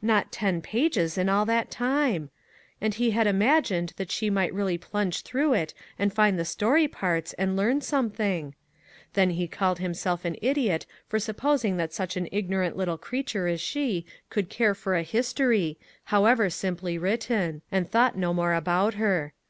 [0.00, 2.30] Not ten pages in all that time!
[2.80, 6.88] And he had imagined that she might really plunge through it and find the story
[6.88, 8.54] parts, and learn something!
[9.12, 12.26] Then '39 MAG AND MARGARET he called himself an idiot for supposing that such an
[12.32, 18.16] ignorant little creature as she could care for a history, however simply written; and thought
[18.16, 19.34] no more about her.